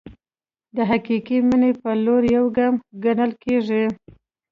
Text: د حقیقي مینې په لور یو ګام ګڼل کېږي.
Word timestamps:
د 0.75 0.77
حقیقي 0.89 1.37
مینې 1.47 1.71
په 1.81 1.89
لور 2.05 2.23
یو 2.37 2.45
ګام 2.57 2.75
ګڼل 3.03 3.31
کېږي. 3.43 3.83